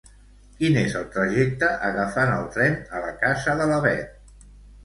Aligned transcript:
Quin 0.61 0.77
és 0.83 0.95
el 0.99 1.03
trajecte 1.17 1.69
agafant 1.89 2.33
el 2.39 2.49
tren 2.57 2.81
a 2.97 3.03
la 3.07 3.15
casa 3.23 3.57
de 3.63 3.69
la 3.75 3.79
Beth? 3.89 4.43